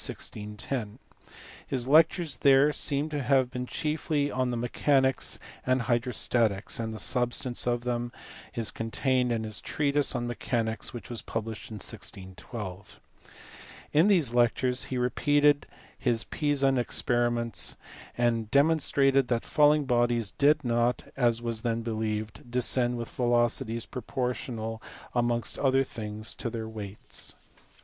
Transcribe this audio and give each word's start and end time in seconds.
His 1.67 1.87
lectures 1.87 2.37
there 2.37 2.73
seem 2.73 3.09
to 3.09 3.21
have 3.21 3.51
been 3.51 3.67
chiefly 3.67 4.31
on 4.31 4.59
mechanics 4.59 5.37
and 5.63 5.83
hydrostatics, 5.83 6.79
and 6.79 6.91
the 6.91 6.97
substance 6.97 7.67
of 7.67 7.81
them 7.81 8.11
is 8.55 8.71
contained 8.71 9.31
in 9.31 9.43
his 9.43 9.61
treatise 9.61 10.15
on 10.15 10.25
mechanics 10.25 10.91
which 10.91 11.11
was 11.11 11.21
published 11.21 11.69
in 11.69 11.75
1612. 11.75 12.99
In 13.93 14.07
these 14.07 14.33
lectures 14.33 14.85
he 14.85 14.97
repeated 14.97 15.67
his 15.99 16.23
Pisan 16.23 16.79
experiments, 16.79 17.77
and 18.17 18.49
demonstrated 18.49 19.27
that 19.27 19.45
falling 19.45 19.85
bodies 19.85 20.31
did 20.31 20.63
not 20.65 21.03
(as 21.15 21.43
was 21.43 21.61
then 21.61 21.83
believed) 21.83 22.49
descend 22.49 22.97
with 22.97 23.07
velocities 23.09 23.85
proportional 23.85 24.81
amongst 25.13 25.59
other 25.59 25.83
things 25.83 26.33
to 26.33 26.49
their 26.49 26.67
weights. 26.67 27.35